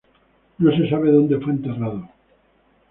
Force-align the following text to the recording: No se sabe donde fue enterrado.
No 0.57 0.71
se 0.75 0.89
sabe 0.89 1.11
donde 1.11 1.39
fue 1.39 1.53
enterrado. 1.53 2.09